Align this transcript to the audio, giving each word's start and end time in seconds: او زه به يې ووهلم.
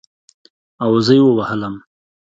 او 0.83 0.91
زه 1.05 1.13
به 1.13 1.15
يې 1.17 1.23
ووهلم. 1.25 1.75